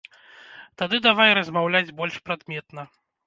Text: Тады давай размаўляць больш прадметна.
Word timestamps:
Тады 0.81 0.95
давай 1.07 1.35
размаўляць 1.39 1.95
больш 2.01 2.19
прадметна. 2.29 2.89